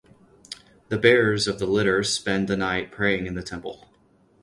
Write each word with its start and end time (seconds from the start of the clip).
The 0.89 0.97
bearers 0.97 1.47
of 1.47 1.59
the 1.59 1.67
litter 1.67 2.03
spend 2.03 2.47
the 2.47 2.57
night 2.57 2.91
praying 2.91 3.27
in 3.27 3.37
a 3.37 3.43
temple. 3.43 3.87